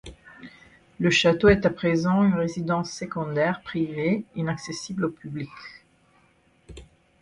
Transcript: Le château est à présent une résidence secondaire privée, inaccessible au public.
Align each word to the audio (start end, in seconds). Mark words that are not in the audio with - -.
Le 0.99 1.11
château 1.11 1.47
est 1.49 1.63
à 1.63 1.69
présent 1.69 2.23
une 2.23 2.33
résidence 2.33 2.91
secondaire 2.91 3.61
privée, 3.61 4.25
inaccessible 4.35 5.05
au 5.05 5.09
public. 5.11 5.51